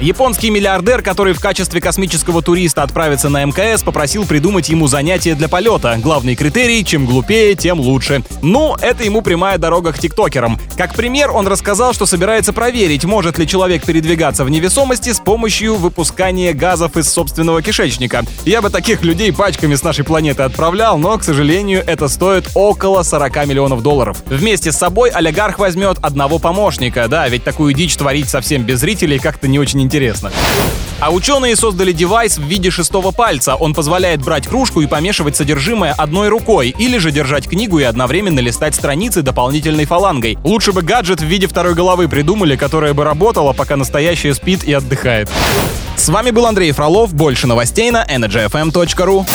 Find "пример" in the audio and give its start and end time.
10.94-11.30